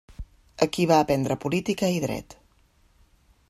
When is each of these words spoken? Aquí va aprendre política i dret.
Aquí 0.65 0.85
va 0.91 0.97
aprendre 1.03 1.37
política 1.45 1.93
i 1.99 2.03
dret. 2.07 2.37